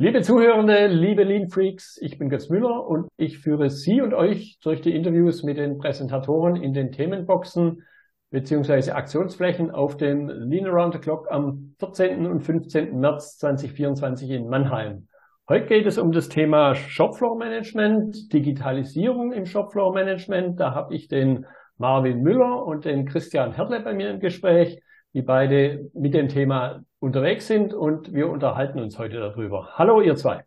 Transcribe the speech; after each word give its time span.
Liebe 0.00 0.22
Zuhörende, 0.22 0.86
liebe 0.86 1.24
Lean 1.24 1.48
Freaks, 1.48 1.98
ich 2.00 2.18
bin 2.18 2.28
Götz 2.28 2.48
Müller 2.50 2.86
und 2.86 3.08
ich 3.16 3.38
führe 3.38 3.68
Sie 3.68 4.00
und 4.00 4.14
euch 4.14 4.56
durch 4.62 4.80
die 4.80 4.94
Interviews 4.94 5.42
mit 5.42 5.56
den 5.56 5.76
Präsentatoren 5.76 6.54
in 6.54 6.72
den 6.72 6.92
Themenboxen 6.92 7.82
beziehungsweise 8.30 8.94
Aktionsflächen 8.94 9.72
auf 9.72 9.96
dem 9.96 10.28
Lean 10.28 10.68
Around 10.68 10.94
the 10.94 11.00
Clock 11.00 11.26
am 11.32 11.74
14. 11.80 12.28
und 12.28 12.42
15. 12.42 12.96
März 13.00 13.38
2024 13.38 14.30
in 14.30 14.48
Mannheim. 14.48 15.08
Heute 15.48 15.66
geht 15.66 15.86
es 15.86 15.98
um 15.98 16.12
das 16.12 16.28
Thema 16.28 16.76
Shopfloor 16.76 17.36
Management, 17.36 18.32
Digitalisierung 18.32 19.32
im 19.32 19.46
Shopfloor 19.46 19.92
Management. 19.92 20.60
Da 20.60 20.76
habe 20.76 20.94
ich 20.94 21.08
den 21.08 21.44
Marvin 21.76 22.22
Müller 22.22 22.64
und 22.64 22.84
den 22.84 23.04
Christian 23.04 23.52
Hertle 23.52 23.80
bei 23.80 23.94
mir 23.94 24.10
im 24.10 24.20
Gespräch 24.20 24.80
die 25.18 25.22
beide 25.22 25.90
mit 25.94 26.14
dem 26.14 26.28
Thema 26.28 26.84
unterwegs 27.00 27.48
sind 27.48 27.74
und 27.74 28.14
wir 28.14 28.28
unterhalten 28.28 28.78
uns 28.78 29.00
heute 29.00 29.18
darüber. 29.18 29.70
Hallo, 29.74 30.00
ihr 30.00 30.14
zwei. 30.14 30.44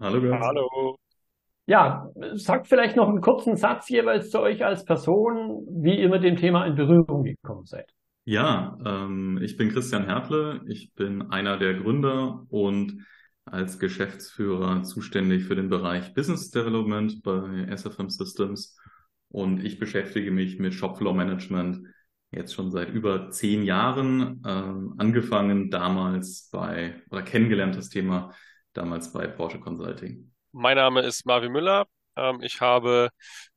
Hallo, 0.00 0.18
Götz. 0.18 0.40
Hallo. 0.40 0.96
Ja, 1.66 2.08
sagt 2.32 2.66
vielleicht 2.66 2.96
noch 2.96 3.10
einen 3.10 3.20
kurzen 3.20 3.56
Satz 3.56 3.90
jeweils 3.90 4.30
zu 4.30 4.40
euch 4.40 4.64
als 4.64 4.86
Person, 4.86 5.66
wie 5.68 6.00
ihr 6.00 6.08
mit 6.08 6.24
dem 6.24 6.36
Thema 6.36 6.64
in 6.64 6.74
Berührung 6.74 7.22
gekommen 7.22 7.66
seid. 7.66 7.90
Ja, 8.24 8.78
ähm, 8.86 9.38
ich 9.42 9.58
bin 9.58 9.68
Christian 9.68 10.06
Hertle. 10.06 10.62
Ich 10.68 10.94
bin 10.94 11.30
einer 11.30 11.58
der 11.58 11.74
Gründer 11.74 12.46
und 12.48 13.04
als 13.44 13.78
Geschäftsführer 13.78 14.84
zuständig 14.84 15.44
für 15.44 15.54
den 15.54 15.68
Bereich 15.68 16.14
Business 16.14 16.50
Development 16.50 17.22
bei 17.22 17.66
SFM 17.76 18.08
Systems. 18.08 18.78
Und 19.28 19.62
ich 19.62 19.78
beschäftige 19.78 20.30
mich 20.30 20.58
mit 20.58 20.72
Shopfloor 20.72 21.12
Management 21.12 21.82
jetzt 22.34 22.54
schon 22.54 22.70
seit 22.70 22.90
über 22.90 23.30
zehn 23.30 23.62
Jahren, 23.62 24.42
äh, 24.44 25.00
angefangen 25.00 25.70
damals 25.70 26.48
bei, 26.50 27.02
oder 27.10 27.22
kennengelernt 27.22 27.76
das 27.76 27.88
Thema 27.88 28.34
damals 28.72 29.12
bei 29.12 29.26
Porsche 29.26 29.60
Consulting. 29.60 30.32
Mein 30.52 30.76
Name 30.76 31.02
ist 31.02 31.26
Marvin 31.26 31.52
Müller. 31.52 31.86
Ähm, 32.16 32.40
ich 32.42 32.60
habe 32.60 33.10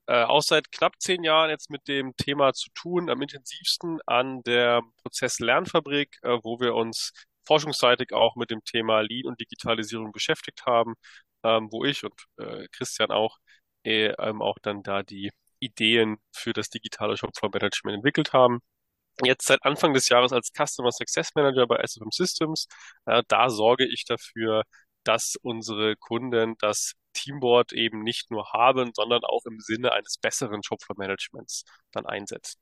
äh, 0.07 0.23
auch 0.23 0.41
seit 0.41 0.71
knapp 0.71 0.93
zehn 0.99 1.23
Jahren 1.23 1.49
jetzt 1.49 1.69
mit 1.69 1.87
dem 1.87 2.15
Thema 2.17 2.53
zu 2.53 2.69
tun, 2.73 3.09
am 3.09 3.21
intensivsten 3.21 3.99
an 4.05 4.41
der 4.43 4.81
Prozess-Lernfabrik, 5.01 6.17
äh, 6.21 6.37
wo 6.43 6.59
wir 6.59 6.75
uns 6.75 7.11
forschungsseitig 7.45 8.13
auch 8.13 8.35
mit 8.35 8.51
dem 8.51 8.63
Thema 8.63 9.01
Lean 9.01 9.25
und 9.25 9.39
Digitalisierung 9.39 10.11
beschäftigt 10.11 10.65
haben, 10.65 10.95
ähm, 11.43 11.69
wo 11.71 11.85
ich 11.85 12.03
und 12.03 12.13
äh, 12.37 12.67
Christian 12.71 13.11
auch 13.11 13.37
äh, 13.83 14.07
ähm, 14.19 14.41
auch 14.41 14.57
dann 14.61 14.83
da 14.83 15.03
die 15.03 15.31
Ideen 15.59 16.17
für 16.31 16.53
das 16.53 16.69
digitale 16.69 17.17
Shopfloor-Management 17.17 17.95
entwickelt 17.95 18.33
haben. 18.33 18.59
Jetzt 19.23 19.47
seit 19.47 19.63
Anfang 19.63 19.93
des 19.93 20.09
Jahres 20.09 20.31
als 20.31 20.51
Customer 20.51 20.91
Success 20.91 21.33
Manager 21.35 21.65
bei 21.67 21.77
SFM 21.83 22.11
Systems. 22.11 22.67
Äh, 23.05 23.23
da 23.27 23.49
sorge 23.49 23.85
ich 23.85 24.05
dafür, 24.05 24.63
dass 25.03 25.35
unsere 25.41 25.95
Kunden 25.95 26.55
das 26.59 26.93
Teamboard 27.13 27.73
eben 27.73 28.03
nicht 28.03 28.29
nur 28.29 28.51
haben, 28.53 28.91
sondern 28.93 29.23
auch 29.23 29.45
im 29.45 29.59
Sinne 29.59 29.91
eines 29.93 30.17
besseren 30.17 30.61
Shopfloor-Managements 30.63 31.63
dann 31.91 32.05
einsetzen. 32.05 32.59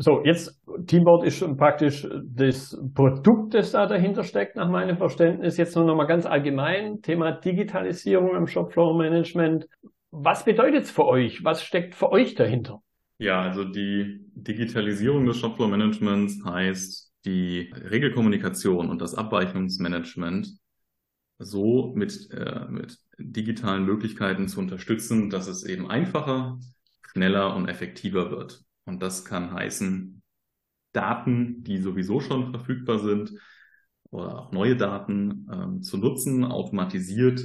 So, 0.00 0.24
jetzt 0.24 0.56
Teamboard 0.86 1.24
ist 1.24 1.38
schon 1.38 1.56
praktisch 1.56 2.06
das 2.22 2.78
Produkt, 2.94 3.54
das 3.54 3.72
da 3.72 3.86
dahinter 3.86 4.22
steckt, 4.22 4.54
nach 4.54 4.68
meinem 4.68 4.96
Verständnis. 4.96 5.56
Jetzt 5.56 5.74
nur 5.74 5.84
noch 5.84 5.96
mal 5.96 6.04
ganz 6.04 6.24
allgemein, 6.24 7.02
Thema 7.02 7.32
Digitalisierung 7.32 8.36
im 8.36 8.46
Shopfloor-Management. 8.46 9.68
Was 10.10 10.44
bedeutet 10.44 10.84
es 10.84 10.90
für 10.90 11.06
euch? 11.06 11.44
Was 11.44 11.62
steckt 11.62 11.94
für 11.94 12.10
euch 12.10 12.34
dahinter? 12.34 12.82
Ja, 13.18 13.42
also 13.42 13.64
die 13.64 14.24
Digitalisierung 14.34 15.26
des 15.26 15.38
Shopfloor 15.38 15.68
Managements 15.68 16.42
heißt 16.44 17.12
die 17.24 17.72
Regelkommunikation 17.74 18.88
und 18.88 19.02
das 19.02 19.14
Abweichungsmanagement 19.14 20.48
so 21.38 21.92
mit, 21.94 22.30
äh, 22.32 22.66
mit 22.68 22.98
digitalen 23.18 23.84
Möglichkeiten 23.84 24.48
zu 24.48 24.60
unterstützen, 24.60 25.30
dass 25.30 25.46
es 25.46 25.64
eben 25.64 25.90
einfacher, 25.90 26.58
schneller 27.12 27.54
und 27.54 27.68
effektiver 27.68 28.30
wird. 28.30 28.62
Und 28.84 29.02
das 29.02 29.24
kann 29.24 29.52
heißen, 29.52 30.22
Daten, 30.92 31.62
die 31.64 31.78
sowieso 31.78 32.20
schon 32.20 32.50
verfügbar 32.50 32.98
sind, 32.98 33.32
oder 34.10 34.38
auch 34.38 34.52
neue 34.52 34.76
Daten 34.76 35.46
ähm, 35.52 35.82
zu 35.82 35.98
nutzen, 35.98 36.44
automatisiert 36.44 37.44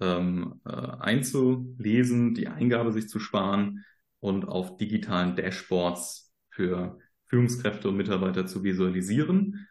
ähm, 0.00 0.60
äh, 0.64 0.70
einzulesen, 0.70 2.34
die 2.34 2.48
Eingabe 2.48 2.92
sich 2.92 3.08
zu 3.08 3.18
sparen 3.18 3.84
und 4.20 4.46
auf 4.46 4.76
digitalen 4.76 5.36
Dashboards 5.36 6.32
für 6.50 6.98
Führungskräfte 7.26 7.88
und 7.88 7.96
Mitarbeiter 7.96 8.46
zu 8.46 8.64
visualisieren. 8.64 9.66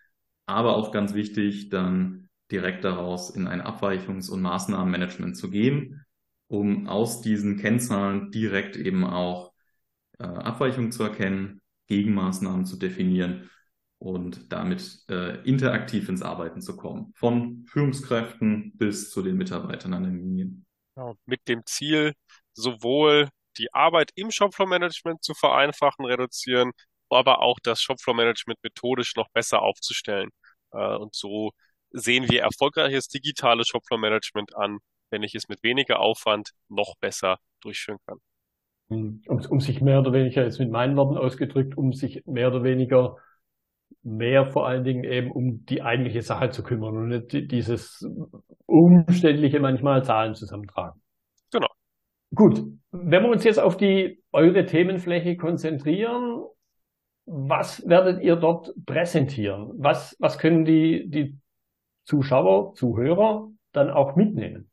Aber 0.45 0.75
auch 0.75 0.91
ganz 0.91 1.13
wichtig, 1.13 1.69
dann 1.69 2.29
direkt 2.51 2.83
daraus 2.83 3.29
in 3.29 3.47
ein 3.47 3.61
Abweichungs- 3.61 4.29
und 4.29 4.41
Maßnahmenmanagement 4.41 5.37
zu 5.37 5.49
gehen, 5.49 6.05
um 6.47 6.87
aus 6.87 7.21
diesen 7.21 7.57
Kennzahlen 7.57 8.31
direkt 8.31 8.75
eben 8.75 9.03
auch 9.03 9.53
äh, 10.17 10.23
Abweichungen 10.23 10.91
zu 10.91 11.03
erkennen, 11.03 11.61
Gegenmaßnahmen 11.87 12.65
zu 12.65 12.77
definieren 12.77 13.49
und 13.99 14.51
damit 14.51 15.03
äh, 15.09 15.41
interaktiv 15.43 16.07
ins 16.07 16.21
Arbeiten 16.21 16.61
zu 16.61 16.77
kommen. 16.77 17.13
Von 17.15 17.65
Führungskräften 17.67 18.77
bis 18.77 19.11
zu 19.11 19.21
den 19.21 19.35
Mitarbeitern 19.35 19.93
an 19.93 20.03
den 20.03 20.17
Linien. 20.17 20.65
Ja, 20.95 21.13
mit 21.25 21.47
dem 21.47 21.65
Ziel, 21.65 22.13
sowohl 22.53 23.29
die 23.57 23.73
Arbeit 23.73 24.11
im 24.15 24.31
Shopfloor-Management 24.31 25.21
zu 25.21 25.33
vereinfachen, 25.33 26.05
reduzieren, 26.05 26.71
aber 27.09 27.41
auch 27.41 27.57
das 27.61 27.81
Shopfloor-Management 27.81 28.59
methodisch 28.63 29.15
noch 29.15 29.27
besser 29.33 29.61
aufzustellen. 29.61 30.29
Äh, 30.71 30.95
und 30.95 31.13
so 31.13 31.51
sehen 31.91 32.29
wir 32.29 32.41
erfolgreiches 32.41 33.09
digitales 33.09 33.67
Shopfloor-Management 33.67 34.55
an, 34.55 34.79
wenn 35.09 35.23
ich 35.23 35.35
es 35.35 35.49
mit 35.49 35.61
weniger 35.61 35.99
Aufwand 35.99 36.51
noch 36.69 36.95
besser 37.01 37.37
durchführen 37.61 37.97
kann. 38.05 38.19
Um, 38.87 39.21
um 39.27 39.59
sich 39.59 39.81
mehr 39.81 39.99
oder 39.99 40.13
weniger, 40.13 40.43
jetzt 40.43 40.59
mit 40.59 40.71
meinen 40.71 40.95
Worten 40.95 41.17
ausgedrückt, 41.17 41.77
um 41.77 41.93
sich 41.93 42.23
mehr 42.25 42.47
oder 42.47 42.63
weniger 42.63 43.17
mehr 44.03 44.45
vor 44.45 44.67
allen 44.67 44.83
Dingen 44.83 45.03
eben 45.03 45.31
um 45.31 45.65
die 45.65 45.81
eigentliche 45.81 46.21
Sache 46.21 46.49
zu 46.49 46.63
kümmern 46.63 46.97
und 46.97 47.07
nicht 47.09 47.51
dieses 47.51 48.07
umständliche 48.65 49.59
manchmal 49.59 50.03
Zahlen 50.03 50.35
zusammentragen. 50.35 51.01
Genau. 51.51 51.67
Gut, 52.33 52.63
wenn 52.91 53.23
wir 53.23 53.29
uns 53.29 53.43
jetzt 53.43 53.59
auf 53.59 53.77
die 53.77 54.21
eure 54.31 54.65
Themenfläche 54.65 55.35
konzentrieren, 55.35 56.43
was 57.25 57.87
werdet 57.87 58.21
ihr 58.23 58.35
dort 58.35 58.73
präsentieren? 58.85 59.71
Was, 59.77 60.15
was 60.19 60.39
können 60.39 60.65
die, 60.65 61.09
die 61.09 61.37
Zuschauer, 62.05 62.73
Zuhörer 62.73 63.49
dann 63.71 63.91
auch 63.91 64.15
mitnehmen? 64.15 64.69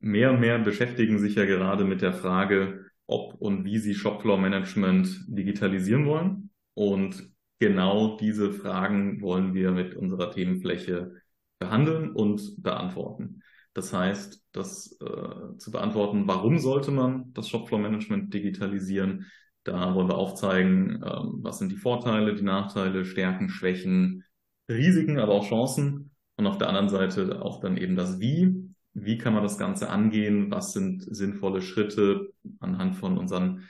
Mehr 0.00 0.30
und 0.30 0.40
mehr 0.40 0.58
beschäftigen 0.58 1.18
sich 1.18 1.36
ja 1.36 1.44
gerade 1.44 1.84
mit 1.84 2.02
der 2.02 2.12
Frage, 2.12 2.86
ob 3.06 3.34
und 3.34 3.64
wie 3.64 3.78
sie 3.78 3.94
Shopfloor 3.94 4.38
Management 4.38 5.24
digitalisieren 5.28 6.06
wollen. 6.06 6.50
Und 6.74 7.33
genau 7.58 8.16
diese 8.16 8.52
Fragen 8.52 9.20
wollen 9.20 9.54
wir 9.54 9.70
mit 9.70 9.94
unserer 9.94 10.30
Themenfläche 10.30 11.12
behandeln 11.58 12.10
und 12.10 12.62
beantworten. 12.62 13.42
Das 13.72 13.92
heißt, 13.92 14.42
das 14.52 14.96
äh, 15.00 15.56
zu 15.58 15.70
beantworten, 15.70 16.28
warum 16.28 16.58
sollte 16.58 16.90
man 16.90 17.32
das 17.32 17.48
Shopfloor-Management 17.48 18.32
digitalisieren, 18.32 19.26
da 19.64 19.94
wollen 19.94 20.08
wir 20.08 20.18
aufzeigen, 20.18 21.02
äh, 21.02 21.20
was 21.42 21.58
sind 21.58 21.72
die 21.72 21.76
Vorteile, 21.76 22.34
die 22.34 22.44
Nachteile, 22.44 23.04
Stärken, 23.04 23.48
Schwächen, 23.48 24.24
Risiken, 24.68 25.18
aber 25.18 25.32
auch 25.32 25.48
Chancen. 25.48 26.10
Und 26.36 26.46
auf 26.46 26.58
der 26.58 26.68
anderen 26.68 26.88
Seite 26.88 27.42
auch 27.42 27.60
dann 27.60 27.76
eben 27.76 27.96
das 27.96 28.20
Wie. 28.20 28.70
Wie 28.92 29.18
kann 29.18 29.34
man 29.34 29.42
das 29.42 29.58
Ganze 29.58 29.90
angehen? 29.90 30.50
Was 30.50 30.72
sind 30.72 31.02
sinnvolle 31.02 31.62
Schritte 31.62 32.32
anhand 32.60 32.96
von 32.96 33.18
unseren 33.18 33.68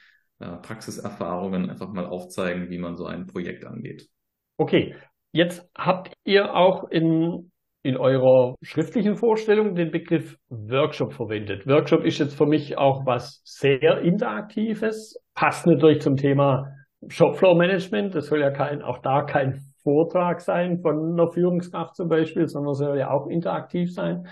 Praxiserfahrungen 0.63 1.71
einfach 1.71 1.93
mal 1.93 2.07
aufzeigen, 2.07 2.71
wie 2.71 2.79
man 2.79 2.97
so 2.97 3.07
ein 3.07 3.27
Projekt 3.27 3.65
angeht. 3.67 4.09
Okay, 4.57 4.95
jetzt 5.33 5.69
habt 5.77 6.13
ihr 6.25 6.55
auch 6.55 6.89
in, 6.91 7.51
in 7.83 7.97
eurer 7.97 8.55
schriftlichen 8.63 9.17
Vorstellung 9.17 9.75
den 9.75 9.91
Begriff 9.91 10.37
Workshop 10.49 11.13
verwendet. 11.13 11.67
Workshop 11.67 12.05
ist 12.05 12.19
jetzt 12.19 12.37
für 12.37 12.47
mich 12.47 12.79
auch 12.79 13.05
was 13.07 13.43
sehr 13.45 14.01
Interaktives, 14.01 15.21
passt 15.35 15.67
natürlich 15.67 16.01
zum 16.01 16.17
Thema 16.17 16.67
Shopfloor 17.09 17.57
Management. 17.57 18.15
Das 18.15 18.27
soll 18.27 18.41
ja 18.41 18.51
kein, 18.51 18.83
auch 18.83 18.99
da 18.99 19.23
kein 19.23 19.61
Vortrag 19.83 20.41
sein 20.41 20.81
von 20.81 21.13
einer 21.13 21.31
Führungskraft 21.31 21.97
zum 21.97 22.09
Beispiel, 22.09 22.47
sondern 22.49 22.75
soll 22.75 22.99
ja 22.99 23.11
auch 23.11 23.27
interaktiv 23.27 23.93
sein. 23.93 24.27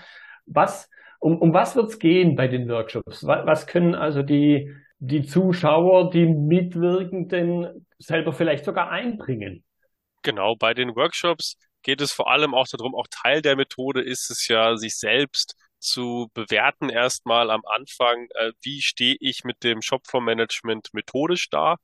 Was, 0.45 0.89
um, 1.19 1.37
um 1.37 1.53
was 1.53 1.75
wird 1.75 1.87
es 1.87 1.99
gehen 1.99 2.35
bei 2.35 2.47
den 2.47 2.67
Workshops? 2.67 3.25
Was, 3.25 3.45
was 3.45 3.67
können 3.67 3.95
also 3.95 4.23
die, 4.23 4.71
die 5.05 5.25
Zuschauer, 5.25 6.11
die 6.11 6.25
Mitwirkenden 6.25 7.85
selber 7.99 8.31
vielleicht 8.31 8.63
sogar 8.63 8.89
einbringen. 8.89 9.65
Genau, 10.21 10.55
bei 10.55 10.73
den 10.73 10.95
Workshops 10.95 11.57
geht 11.81 11.99
es 11.99 12.13
vor 12.13 12.31
allem 12.31 12.53
auch 12.53 12.67
darum, 12.71 12.95
auch 12.95 13.07
Teil 13.09 13.41
der 13.41 13.57
Methode 13.57 14.01
ist 14.01 14.31
es 14.31 14.47
ja, 14.47 14.77
sich 14.77 14.97
selbst 14.97 15.55
zu 15.79 16.29
bewerten 16.33 16.89
erstmal 16.89 17.51
am 17.51 17.63
Anfang, 17.65 18.27
äh, 18.35 18.53
wie 18.61 18.81
stehe 18.81 19.17
ich 19.19 19.43
mit 19.43 19.65
dem 19.65 19.81
Shopfloor-Management 19.81 20.93
methodisch 20.93 21.49
da, 21.49 21.75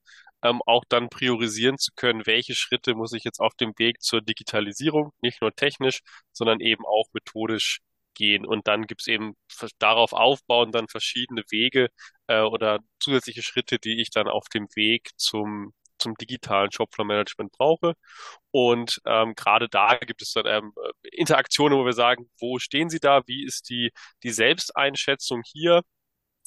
ähm, 0.42 0.62
auch 0.66 0.86
dann 0.88 1.10
priorisieren 1.10 1.78
zu 1.78 1.92
können, 1.98 2.26
welche 2.26 2.56
Schritte 2.56 2.96
muss 2.96 3.12
ich 3.12 3.26
jetzt 3.26 3.42
auf 3.42 3.54
dem 3.56 3.74
Weg 3.78 4.02
zur 4.02 4.22
Digitalisierung, 4.22 5.12
nicht 5.22 5.42
nur 5.42 5.54
technisch, 5.54 6.00
sondern 6.32 6.62
eben 6.62 6.86
auch 6.86 7.08
methodisch 7.12 7.82
gehen. 8.14 8.46
Und 8.46 8.68
dann 8.68 8.88
gibt 8.88 9.02
es 9.02 9.08
eben 9.08 9.36
darauf 9.80 10.14
aufbauen 10.14 10.72
dann 10.72 10.88
verschiedene 10.88 11.44
Wege 11.50 11.90
äh, 12.28 12.42
oder 12.42 12.80
zusätzliche 13.00 13.44
Schritte, 13.44 13.80
die 13.80 14.02
ich 14.02 14.12
dann 14.12 14.28
auf 14.28 14.50
dem 14.50 14.68
Weg 14.76 15.12
zum 15.18 15.74
zum 16.00 16.16
digitalen 16.16 16.72
Shopfloor-Management 16.72 17.52
brauche. 17.52 17.94
Und 18.52 19.02
ähm, 19.06 19.36
gerade 19.36 19.70
da 19.70 19.98
gibt 19.98 20.22
es 20.22 20.34
dann 20.34 20.46
ähm, 20.48 20.74
Interaktionen, 21.12 21.78
wo 21.78 21.86
wir 21.86 21.94
sagen, 21.94 22.30
wo 22.40 22.60
stehen 22.60 22.90
Sie 22.90 23.00
da, 23.00 23.22
wie 23.28 23.46
ist 23.46 23.70
die, 23.70 23.92
die 24.24 24.32
Selbsteinschätzung 24.32 25.42
hier, 25.46 25.82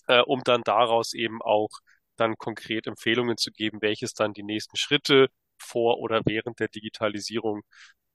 äh, 0.09 0.21
um 0.21 0.43
dann 0.45 0.63
daraus 0.65 1.15
eben 1.15 1.43
auch 1.43 1.71
dann 2.17 2.37
konkret 2.39 2.87
Empfehlungen 2.87 3.37
zu 3.37 3.51
geben, 3.53 3.83
welches 3.83 4.15
dann 4.15 4.33
die 4.35 4.43
nächsten 4.43 4.77
Schritte 4.77 5.29
vor 5.59 5.99
oder 5.99 6.23
während 6.27 6.61
der 6.61 6.69
Digitalisierung 6.69 7.63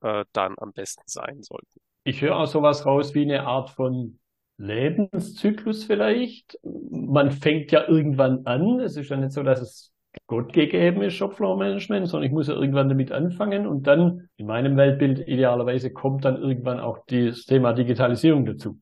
äh, 0.02 0.26
dann 0.34 0.56
am 0.60 0.74
besten 0.74 1.04
sein 1.08 1.44
sollten. 1.44 1.80
Ich 2.08 2.22
höre 2.22 2.38
auch 2.38 2.48
sowas 2.48 2.86
raus 2.86 3.14
wie 3.16 3.24
eine 3.24 3.46
Art 3.46 3.70
von 3.70 4.18
Lebenszyklus 4.58 5.84
vielleicht. 5.84 6.58
Man 6.64 7.32
fängt 7.32 7.74
ja 7.74 7.86
irgendwann 7.86 8.46
an. 8.46 8.80
Es 8.80 8.96
ist 8.96 9.10
ja 9.10 9.18
nicht 9.18 9.34
so, 9.34 9.44
dass 9.44 9.60
es 9.60 9.94
Gott 10.26 10.54
gegeben 10.54 11.02
ist, 11.02 11.16
Shopfloor-Management, 11.16 12.08
sondern 12.08 12.26
ich 12.26 12.32
muss 12.32 12.48
ja 12.48 12.54
irgendwann 12.54 12.88
damit 12.88 13.12
anfangen 13.12 13.68
und 13.68 13.88
dann 13.88 14.30
in 14.38 14.48
meinem 14.48 14.78
Weltbild 14.78 15.28
idealerweise 15.28 15.92
kommt 15.92 16.24
dann 16.24 16.42
irgendwann 16.42 16.80
auch 16.80 17.00
das 17.08 17.44
Thema 17.44 17.74
Digitalisierung 17.74 18.46
dazu. 18.46 18.80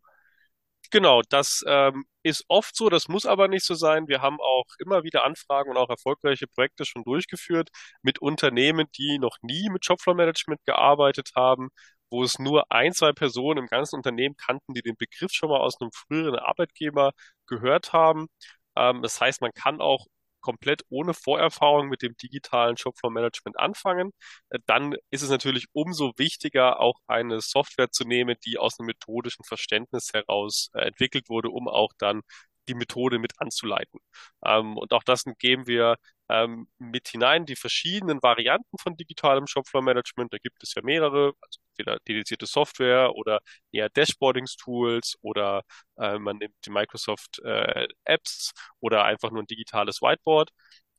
Genau, 0.91 1.23
das 1.27 1.63
ähm, 1.67 2.05
ist 2.21 2.45
oft 2.47 2.75
so, 2.75 2.89
das 2.89 3.07
muss 3.07 3.25
aber 3.25 3.47
nicht 3.47 3.65
so 3.65 3.73
sein. 3.73 4.07
Wir 4.07 4.21
haben 4.21 4.37
auch 4.39 4.65
immer 4.77 5.03
wieder 5.03 5.25
Anfragen 5.25 5.71
und 5.71 5.77
auch 5.77 5.89
erfolgreiche 5.89 6.45
Projekte 6.45 6.85
schon 6.85 7.03
durchgeführt 7.03 7.69
mit 8.03 8.19
Unternehmen, 8.19 8.85
die 8.95 9.17
noch 9.17 9.37
nie 9.41 9.69
mit 9.71 9.83
Shopfloor-Management 9.83 10.63
gearbeitet 10.65 11.31
haben, 11.35 11.69
wo 12.15 12.23
es 12.23 12.39
nur 12.39 12.71
ein, 12.71 12.93
zwei 12.93 13.11
Personen 13.13 13.59
im 13.59 13.67
ganzen 13.67 13.95
Unternehmen 13.97 14.35
kannten, 14.37 14.73
die 14.73 14.81
den 14.81 14.95
Begriff 14.97 15.31
schon 15.33 15.49
mal 15.49 15.59
aus 15.59 15.79
einem 15.81 15.91
früheren 15.91 16.39
Arbeitgeber 16.39 17.11
gehört 17.47 17.93
haben. 17.93 18.27
Ähm, 18.75 19.01
das 19.01 19.19
heißt, 19.21 19.41
man 19.41 19.51
kann 19.53 19.81
auch 19.81 20.05
komplett 20.41 20.83
ohne 20.89 21.13
Vorerfahrung 21.13 21.89
mit 21.89 22.03
dem 22.03 22.15
digitalen 22.17 22.77
Shopfloor-Management 22.77 23.57
anfangen. 23.59 24.11
Äh, 24.49 24.59
dann 24.67 24.95
ist 25.09 25.23
es 25.23 25.29
natürlich 25.29 25.65
umso 25.73 26.13
wichtiger, 26.17 26.79
auch 26.79 26.99
eine 27.07 27.41
Software 27.41 27.89
zu 27.91 28.05
nehmen, 28.05 28.35
die 28.45 28.57
aus 28.57 28.79
einem 28.79 28.87
methodischen 28.87 29.43
Verständnis 29.45 30.11
heraus 30.13 30.69
äh, 30.73 30.81
entwickelt 30.87 31.29
wurde, 31.29 31.49
um 31.49 31.67
auch 31.67 31.91
dann 31.97 32.21
die 32.67 32.75
Methode 32.75 33.19
mit 33.19 33.33
anzuleiten. 33.39 33.99
Ähm, 34.45 34.77
und 34.77 34.93
auch 34.93 35.03
das 35.03 35.23
geben 35.39 35.67
wir 35.67 35.97
ähm, 36.29 36.67
mit 36.79 37.07
hinein, 37.09 37.45
die 37.45 37.55
verschiedenen 37.55 38.21
Varianten 38.21 38.77
von 38.79 38.95
digitalem 38.97 39.47
Shopfloor-Management. 39.47 40.33
Da 40.33 40.37
gibt 40.37 40.63
es 40.63 40.73
ja 40.75 40.81
mehrere, 40.83 41.33
also 41.41 41.59
entweder 41.71 41.99
dedizierte 42.07 42.45
Software 42.45 43.15
oder 43.15 43.39
eher 43.71 43.89
Dashboardings-Tools 43.89 45.17
oder 45.21 45.63
äh, 45.97 46.17
man 46.19 46.37
nimmt 46.37 46.55
die 46.65 46.71
Microsoft 46.71 47.39
äh, 47.43 47.87
Apps 48.05 48.53
oder 48.79 49.05
einfach 49.05 49.31
nur 49.31 49.43
ein 49.43 49.47
digitales 49.47 50.01
Whiteboard. 50.01 50.51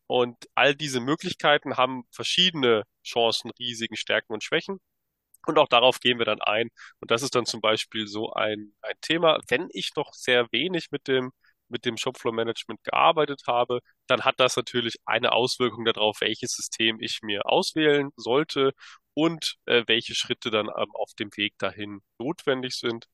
Und 0.08 0.36
all 0.54 0.74
diese 0.74 1.00
Möglichkeiten 1.00 1.76
haben 1.76 2.04
verschiedene 2.12 2.84
Chancen, 3.04 3.50
Risiken, 3.58 3.96
Stärken 3.96 4.32
und 4.32 4.44
Schwächen. 4.44 4.78
Und 5.46 5.58
auch 5.58 5.68
darauf 5.68 6.00
gehen 6.00 6.18
wir 6.18 6.26
dann 6.26 6.40
ein. 6.42 6.68
Und 7.00 7.10
das 7.10 7.22
ist 7.22 7.34
dann 7.34 7.46
zum 7.46 7.60
Beispiel 7.60 8.06
so 8.08 8.32
ein, 8.32 8.74
ein 8.82 8.96
Thema, 9.00 9.40
wenn 9.48 9.68
ich 9.72 9.92
noch 9.96 10.12
sehr 10.12 10.48
wenig 10.52 10.88
mit 10.90 11.08
dem 11.08 11.32
mit 11.68 11.84
dem 11.84 11.96
Shopfloor-Management 11.96 12.82
gearbeitet 12.84 13.42
habe, 13.46 13.80
dann 14.06 14.22
hat 14.22 14.38
das 14.38 14.56
natürlich 14.56 14.96
eine 15.04 15.32
Auswirkung 15.32 15.84
darauf, 15.84 16.20
welches 16.20 16.52
System 16.52 16.98
ich 17.00 17.20
mir 17.22 17.46
auswählen 17.46 18.10
sollte 18.16 18.72
und 19.14 19.56
äh, 19.66 19.82
welche 19.86 20.14
Schritte 20.14 20.50
dann 20.50 20.66
ähm, 20.68 20.90
auf 20.94 21.12
dem 21.18 21.30
Weg 21.36 21.54
dahin 21.58 22.00
notwendig 22.18 22.74
sind. 22.76 23.06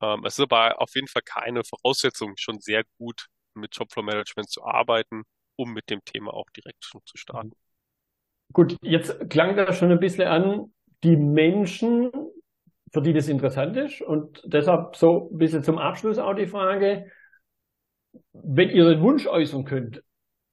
Ähm, 0.00 0.24
es 0.24 0.38
ist 0.38 0.40
aber 0.40 0.80
auf 0.80 0.94
jeden 0.94 1.08
Fall 1.08 1.22
keine 1.22 1.62
Voraussetzung, 1.64 2.34
schon 2.36 2.60
sehr 2.60 2.84
gut 2.98 3.26
mit 3.54 3.74
Shopfloor-Management 3.74 4.50
zu 4.50 4.64
arbeiten, 4.64 5.24
um 5.56 5.72
mit 5.72 5.90
dem 5.90 6.04
Thema 6.04 6.32
auch 6.34 6.50
direkt 6.50 6.84
schon 6.84 7.00
zu 7.04 7.16
starten. 7.16 7.52
Gut, 8.52 8.76
jetzt 8.82 9.30
klang 9.30 9.56
das 9.56 9.78
schon 9.78 9.90
ein 9.90 10.00
bisschen 10.00 10.28
an, 10.28 10.72
die 11.02 11.16
Menschen, 11.16 12.10
für 12.92 13.02
die 13.02 13.12
das 13.12 13.28
interessant 13.28 13.76
ist. 13.76 14.00
Und 14.00 14.42
deshalb 14.44 14.96
so 14.96 15.30
ein 15.32 15.38
bisschen 15.38 15.64
zum 15.64 15.78
Abschluss 15.78 16.18
auch 16.18 16.34
die 16.34 16.46
Frage, 16.46 17.10
wenn 18.32 18.70
ihr 18.70 18.88
den 18.88 19.00
Wunsch 19.00 19.26
äußern 19.26 19.64
könnt, 19.64 20.02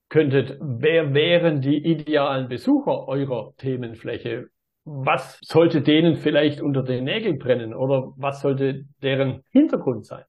könntet, 0.10 0.58
wer 0.60 1.14
wären 1.14 1.62
die 1.62 1.78
idealen 1.78 2.50
Besucher 2.50 3.08
eurer 3.08 3.54
Themenfläche? 3.58 4.50
Was 4.84 5.40
sollte 5.42 5.82
denen 5.82 6.18
vielleicht 6.18 6.60
unter 6.60 6.84
den 6.84 7.06
Nägeln 7.06 7.38
brennen 7.40 7.74
oder 7.74 8.14
was 8.18 8.42
sollte 8.42 8.86
deren 9.02 9.44
Hintergrund 9.52 10.06
sein? 10.06 10.24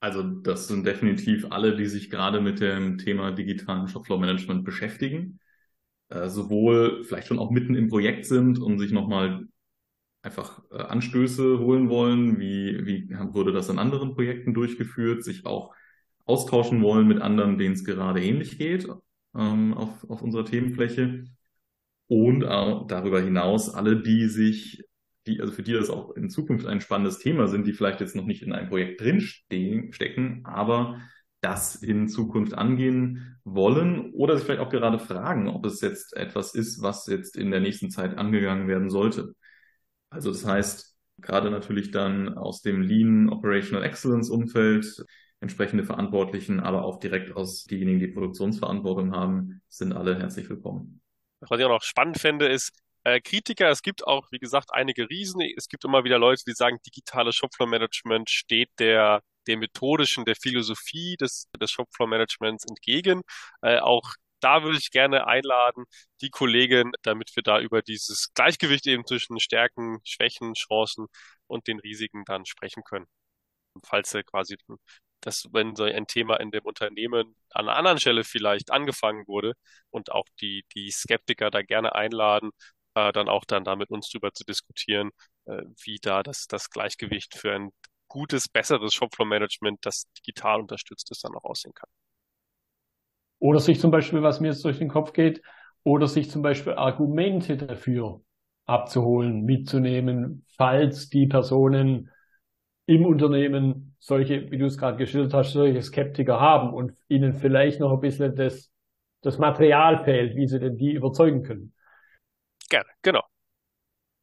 Also 0.00 0.22
das 0.22 0.66
sind 0.66 0.84
definitiv 0.84 1.46
alle, 1.50 1.76
die 1.76 1.86
sich 1.86 2.10
gerade 2.10 2.40
mit 2.40 2.60
dem 2.60 2.98
Thema 2.98 3.30
digitalen 3.30 3.86
Shopfloor-Management 3.86 4.64
beschäftigen, 4.64 5.38
äh, 6.08 6.28
sowohl 6.28 7.04
vielleicht 7.04 7.28
schon 7.28 7.38
auch 7.38 7.52
mitten 7.52 7.76
im 7.76 7.88
Projekt 7.88 8.26
sind 8.26 8.58
und 8.58 8.80
sich 8.80 8.90
nochmal 8.90 9.46
einfach 10.22 10.62
äh, 10.72 10.78
Anstöße 10.78 11.60
holen 11.60 11.88
wollen, 11.88 12.40
wie, 12.40 12.84
wie 12.84 13.08
wurde 13.32 13.52
das 13.52 13.68
in 13.68 13.78
anderen 13.78 14.14
Projekten 14.14 14.54
durchgeführt, 14.54 15.22
sich 15.22 15.46
auch 15.46 15.72
austauschen 16.24 16.82
wollen 16.82 17.06
mit 17.08 17.20
anderen, 17.20 17.58
denen 17.58 17.74
es 17.74 17.84
gerade 17.84 18.22
ähnlich 18.22 18.58
geht 18.58 18.88
ähm, 19.36 19.74
auf, 19.74 20.08
auf 20.08 20.22
unserer 20.22 20.44
Themenfläche. 20.44 21.24
Und 22.08 22.44
auch 22.44 22.86
darüber 22.86 23.20
hinaus 23.20 23.74
alle, 23.74 24.02
die 24.02 24.28
sich, 24.28 24.84
die, 25.26 25.40
also 25.40 25.52
für 25.52 25.62
die 25.62 25.72
das 25.72 25.88
auch 25.88 26.14
in 26.14 26.28
Zukunft 26.28 26.66
ein 26.66 26.80
spannendes 26.80 27.18
Thema 27.18 27.48
sind, 27.48 27.66
die 27.66 27.72
vielleicht 27.72 28.00
jetzt 28.00 28.16
noch 28.16 28.26
nicht 28.26 28.42
in 28.42 28.52
einem 28.52 28.68
Projekt 28.68 29.00
drinstehen, 29.00 29.92
stecken, 29.92 30.42
aber 30.44 31.00
das 31.40 31.74
in 31.74 32.08
Zukunft 32.08 32.54
angehen 32.54 33.38
wollen 33.44 34.12
oder 34.12 34.36
sich 34.36 34.44
vielleicht 34.44 34.60
auch 34.60 34.70
gerade 34.70 34.98
fragen, 34.98 35.48
ob 35.48 35.66
es 35.66 35.80
jetzt 35.80 36.16
etwas 36.16 36.54
ist, 36.54 36.82
was 36.82 37.06
jetzt 37.06 37.36
in 37.36 37.50
der 37.50 37.60
nächsten 37.60 37.90
Zeit 37.90 38.16
angegangen 38.16 38.68
werden 38.68 38.90
sollte. 38.90 39.34
Also 40.10 40.30
das 40.30 40.46
heißt, 40.46 40.94
gerade 41.18 41.50
natürlich 41.50 41.90
dann 41.90 42.36
aus 42.36 42.62
dem 42.62 42.82
Lean 42.82 43.28
Operational 43.28 43.84
Excellence 43.84 44.30
Umfeld, 44.30 45.04
entsprechende 45.42 45.84
Verantwortlichen, 45.84 46.60
aber 46.60 46.84
auch 46.84 46.98
direkt 47.00 47.36
aus 47.36 47.64
diejenigen, 47.64 47.98
die 47.98 48.06
Produktionsverantwortung 48.06 49.12
haben, 49.12 49.60
sind 49.68 49.92
alle 49.92 50.18
herzlich 50.18 50.48
willkommen. 50.48 51.02
Was 51.40 51.58
ich 51.58 51.66
auch 51.66 51.70
noch 51.70 51.82
spannend 51.82 52.18
fände, 52.18 52.46
ist, 52.46 52.72
äh, 53.04 53.20
Kritiker, 53.20 53.68
es 53.68 53.82
gibt 53.82 54.06
auch, 54.06 54.28
wie 54.30 54.38
gesagt, 54.38 54.72
einige 54.72 55.10
Riesen. 55.10 55.40
Es 55.56 55.66
gibt 55.66 55.84
immer 55.84 56.04
wieder 56.04 56.18
Leute, 56.18 56.44
die 56.46 56.52
sagen, 56.52 56.78
digitales 56.86 57.34
Shopfloor-Management 57.34 58.30
steht 58.30 58.70
der, 58.78 59.22
der 59.48 59.56
methodischen, 59.56 60.24
der 60.24 60.36
Philosophie 60.36 61.16
des, 61.20 61.48
des 61.60 61.70
Shopfloor-Managements 61.72 62.64
entgegen. 62.68 63.22
Äh, 63.60 63.78
auch 63.78 64.14
da 64.38 64.62
würde 64.62 64.78
ich 64.78 64.90
gerne 64.90 65.26
einladen, 65.26 65.84
die 66.20 66.30
Kollegen, 66.30 66.92
damit 67.02 67.34
wir 67.34 67.42
da 67.42 67.60
über 67.60 67.82
dieses 67.82 68.32
Gleichgewicht 68.34 68.86
eben 68.86 69.04
zwischen 69.06 69.40
Stärken, 69.40 69.98
Schwächen, 70.04 70.54
Chancen 70.54 71.06
und 71.48 71.66
den 71.66 71.80
Risiken 71.80 72.24
dann 72.26 72.44
sprechen 72.46 72.82
können. 72.84 73.06
Falls 73.84 74.10
Sie 74.10 74.22
quasi 74.22 74.56
dass 75.22 75.48
wenn 75.52 75.74
so 75.76 75.84
ein 75.84 76.06
Thema 76.06 76.38
in 76.40 76.50
dem 76.50 76.64
Unternehmen 76.64 77.34
an 77.50 77.68
einer 77.68 77.76
anderen 77.76 77.98
Stelle 77.98 78.24
vielleicht 78.24 78.70
angefangen 78.70 79.26
wurde 79.26 79.54
und 79.90 80.12
auch 80.12 80.26
die, 80.40 80.64
die 80.74 80.90
Skeptiker 80.90 81.50
da 81.50 81.62
gerne 81.62 81.94
einladen, 81.94 82.50
äh, 82.94 83.12
dann 83.12 83.28
auch 83.28 83.44
dann 83.44 83.64
da 83.64 83.76
mit 83.76 83.90
uns 83.90 84.10
drüber 84.10 84.32
zu 84.32 84.44
diskutieren, 84.44 85.10
äh, 85.46 85.62
wie 85.84 85.98
da 86.00 86.22
das, 86.22 86.46
das 86.46 86.70
Gleichgewicht 86.70 87.34
für 87.36 87.54
ein 87.54 87.70
gutes, 88.08 88.48
besseres 88.48 88.92
Shopfloor-Management, 88.94 89.86
das 89.86 90.04
digital 90.18 90.60
unterstützt 90.60 91.10
ist, 91.10 91.24
dann 91.24 91.34
auch 91.34 91.44
aussehen 91.44 91.72
kann. 91.74 91.88
Oder 93.38 93.58
sich 93.58 93.80
zum 93.80 93.90
Beispiel, 93.90 94.22
was 94.22 94.40
mir 94.40 94.48
jetzt 94.48 94.64
durch 94.64 94.78
den 94.78 94.88
Kopf 94.88 95.12
geht, 95.12 95.42
oder 95.84 96.06
sich 96.06 96.30
zum 96.30 96.42
Beispiel 96.42 96.74
Argumente 96.74 97.56
dafür 97.56 98.22
abzuholen, 98.66 99.44
mitzunehmen, 99.44 100.44
falls 100.56 101.08
die 101.08 101.26
Personen 101.26 102.10
im 102.86 103.06
Unternehmen 103.06 103.91
solche, 104.02 104.50
wie 104.50 104.58
du 104.58 104.66
es 104.66 104.76
gerade 104.76 104.96
geschildert 104.96 105.32
hast, 105.32 105.52
solche 105.52 105.80
Skeptiker 105.80 106.40
haben 106.40 106.74
und 106.74 106.92
ihnen 107.06 107.34
vielleicht 107.34 107.78
noch 107.78 107.92
ein 107.92 108.00
bisschen 108.00 108.34
das, 108.34 108.72
das 109.20 109.38
Material 109.38 110.02
fehlt, 110.02 110.34
wie 110.34 110.48
sie 110.48 110.58
denn 110.58 110.76
die 110.76 110.92
überzeugen 110.92 111.44
können. 111.44 111.72
Gerne, 112.68 112.88
genau. 113.02 113.22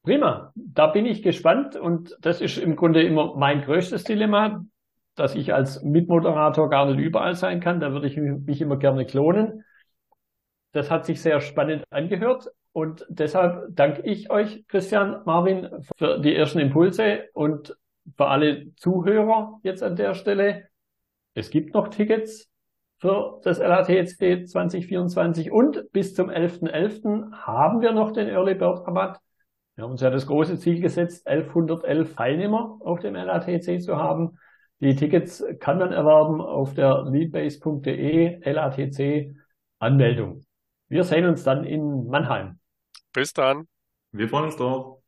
Prima, 0.03 0.51
da 0.55 0.87
bin 0.87 1.05
ich 1.05 1.23
gespannt 1.23 1.77
und 1.77 2.17
das 2.19 2.41
ist 2.41 2.57
im 2.57 2.75
Grunde 2.75 3.03
immer 3.03 3.37
mein 3.37 3.61
größtes 3.61 4.03
Dilemma, 4.03 4.65
dass 5.15 5.35
ich 5.35 5.53
als 5.53 5.81
Mitmoderator 5.81 6.69
gar 6.69 6.85
nicht 6.85 6.99
überall 6.99 7.35
sein 7.35 7.61
kann. 7.61 7.79
Da 7.79 7.93
würde 7.93 8.07
ich 8.07 8.17
mich 8.17 8.59
immer 8.59 8.75
gerne 8.75 9.05
klonen. 9.05 9.63
Das 10.73 10.91
hat 10.91 11.05
sich 11.05 11.21
sehr 11.21 11.39
spannend 11.39 11.85
angehört 11.89 12.49
und 12.73 13.05
deshalb 13.07 13.67
danke 13.69 14.01
ich 14.01 14.29
euch, 14.29 14.67
Christian, 14.67 15.21
Marvin, 15.25 15.69
für 15.97 16.19
die 16.19 16.35
ersten 16.35 16.59
Impulse 16.59 17.29
und 17.33 17.77
für 18.15 18.27
alle 18.27 18.73
Zuhörer 18.75 19.59
jetzt 19.63 19.83
an 19.83 19.95
der 19.95 20.13
Stelle, 20.13 20.67
es 21.33 21.49
gibt 21.49 21.73
noch 21.73 21.89
Tickets 21.89 22.49
für 22.99 23.39
das 23.43 23.59
LATSD 23.59 24.45
2024 24.45 25.51
und 25.51 25.91
bis 25.91 26.13
zum 26.13 26.29
11.11. 26.29 26.71
.11. 26.71 27.31
haben 27.33 27.81
wir 27.81 27.93
noch 27.93 28.11
den 28.11 28.27
Early 28.27 28.55
Bird 28.55 28.85
Rabatt. 28.85 29.19
Wir 29.75 29.85
haben 29.85 29.91
uns 29.91 30.01
ja 30.01 30.09
das 30.09 30.27
große 30.27 30.59
Ziel 30.59 30.81
gesetzt, 30.81 31.25
1111 31.25 32.15
Teilnehmer 32.15 32.77
auf 32.81 32.99
dem 32.99 33.15
LATC 33.15 33.81
zu 33.81 33.95
haben. 33.95 34.37
Die 34.81 34.95
Tickets 34.95 35.43
kann 35.59 35.77
man 35.77 35.93
erwerben 35.93 36.41
auf 36.41 36.73
der 36.73 37.05
leadbase.de 37.09 38.41
LATC 38.51 39.35
Anmeldung. 39.79 40.43
Wir 40.89 41.03
sehen 41.03 41.25
uns 41.25 41.43
dann 41.43 41.63
in 41.63 42.07
Mannheim. 42.07 42.59
Bis 43.13 43.31
dann. 43.31 43.67
Wir 44.11 44.27
freuen 44.27 44.45
uns 44.45 44.57
drauf. 44.57 44.98